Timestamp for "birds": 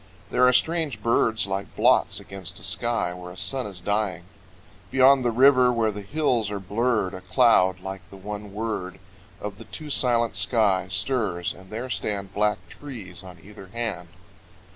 1.03-1.45